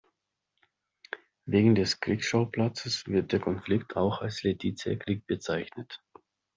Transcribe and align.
Wegen 1.45 1.75
des 1.75 1.99
Kriegsschauplatzes 1.99 3.05
wird 3.05 3.33
der 3.33 3.39
Konflikt 3.39 3.97
auch 3.97 4.23
als 4.23 4.41
Leticia-Krieg 4.41 5.27
bezeichnet. 5.27 6.01